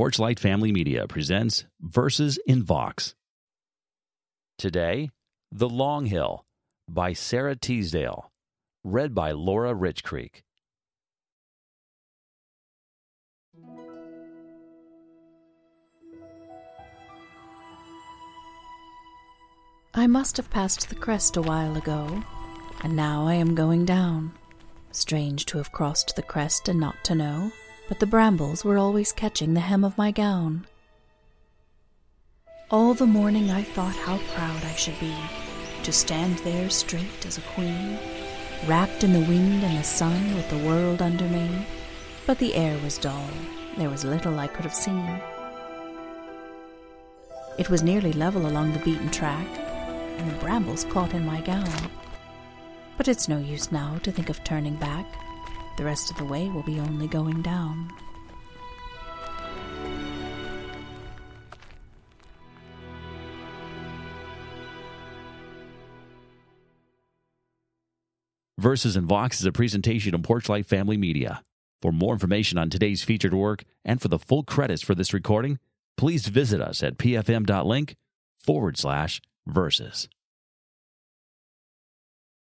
Porchlight 0.00 0.38
Family 0.38 0.72
Media 0.72 1.06
presents 1.06 1.66
Verses 1.78 2.38
in 2.46 2.62
Vox. 2.62 3.14
Today, 4.56 5.10
The 5.52 5.68
Long 5.68 6.06
Hill 6.06 6.46
by 6.88 7.12
Sara 7.12 7.54
Teasdale, 7.54 8.32
read 8.82 9.14
by 9.14 9.32
Laura 9.32 9.74
Richcreek. 9.74 10.40
I 19.92 20.06
must 20.06 20.38
have 20.38 20.48
passed 20.48 20.88
the 20.88 20.94
crest 20.94 21.36
a 21.36 21.42
while 21.42 21.76
ago, 21.76 22.24
and 22.82 22.96
now 22.96 23.26
I 23.26 23.34
am 23.34 23.54
going 23.54 23.84
down. 23.84 24.32
Strange 24.92 25.44
to 25.44 25.58
have 25.58 25.72
crossed 25.72 26.16
the 26.16 26.22
crest 26.22 26.70
and 26.70 26.80
not 26.80 26.96
to 27.04 27.14
know, 27.14 27.52
but 27.90 27.98
the 27.98 28.06
brambles 28.06 28.64
were 28.64 28.78
always 28.78 29.10
catching 29.10 29.52
the 29.52 29.58
hem 29.58 29.82
of 29.82 29.98
my 29.98 30.12
gown. 30.12 30.64
All 32.70 32.94
the 32.94 33.04
morning 33.04 33.50
I 33.50 33.64
thought 33.64 33.96
how 33.96 34.18
proud 34.32 34.62
I 34.62 34.76
should 34.76 34.98
be 35.00 35.12
to 35.82 35.90
stand 35.90 36.38
there 36.38 36.70
straight 36.70 37.26
as 37.26 37.36
a 37.36 37.40
queen, 37.40 37.98
wrapped 38.68 39.02
in 39.02 39.12
the 39.12 39.18
wind 39.18 39.64
and 39.64 39.76
the 39.76 39.82
sun 39.82 40.36
with 40.36 40.48
the 40.50 40.64
world 40.68 41.02
under 41.02 41.24
me. 41.24 41.66
But 42.28 42.38
the 42.38 42.54
air 42.54 42.78
was 42.84 42.96
dull, 42.96 43.28
there 43.76 43.90
was 43.90 44.04
little 44.04 44.38
I 44.38 44.46
could 44.46 44.64
have 44.64 44.72
seen. 44.72 45.20
It 47.58 47.70
was 47.70 47.82
nearly 47.82 48.12
level 48.12 48.46
along 48.46 48.72
the 48.72 48.84
beaten 48.84 49.10
track, 49.10 49.48
and 50.16 50.30
the 50.30 50.38
brambles 50.38 50.84
caught 50.84 51.12
in 51.12 51.26
my 51.26 51.40
gown. 51.40 51.90
But 52.96 53.08
it's 53.08 53.28
no 53.28 53.38
use 53.38 53.72
now 53.72 53.98
to 54.04 54.12
think 54.12 54.28
of 54.28 54.44
turning 54.44 54.76
back. 54.76 55.06
The 55.80 55.86
rest 55.86 56.10
of 56.10 56.18
the 56.18 56.26
way 56.26 56.46
will 56.50 56.62
be 56.62 56.78
only 56.78 57.08
going 57.08 57.40
down. 57.40 57.90
Verses 68.58 68.94
and 68.94 69.06
Vox 69.06 69.40
is 69.40 69.46
a 69.46 69.52
presentation 69.52 70.14
of 70.14 70.20
Porchlight 70.20 70.66
Family 70.66 70.98
Media. 70.98 71.42
For 71.80 71.92
more 71.92 72.12
information 72.12 72.58
on 72.58 72.68
today's 72.68 73.02
featured 73.02 73.32
work 73.32 73.64
and 73.82 74.02
for 74.02 74.08
the 74.08 74.18
full 74.18 74.42
credits 74.42 74.82
for 74.82 74.94
this 74.94 75.14
recording, 75.14 75.58
please 75.96 76.26
visit 76.26 76.60
us 76.60 76.82
at 76.82 76.98
pfm.link 76.98 77.96
forward 78.38 78.76
slash 78.76 79.22
verses. 79.46 80.10